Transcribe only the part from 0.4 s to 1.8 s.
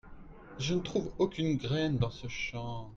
Je ne trouve aucune